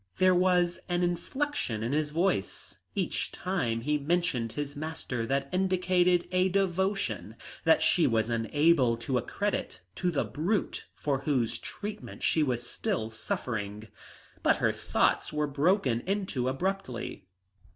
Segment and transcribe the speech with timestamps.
[0.17, 6.27] There was an inflection in his voice each time he mentioned his master that indicated
[6.31, 7.35] a devotion
[7.65, 13.11] that she was unable to accredit to the brute for whose treatment she was still
[13.11, 13.89] suffering.
[14.41, 17.27] But her thoughts were broken into abruptly.